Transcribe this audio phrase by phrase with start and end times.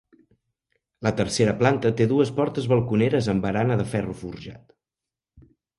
[1.07, 4.79] La tercera planta té dues portes balconeres amb barana de ferro forjat.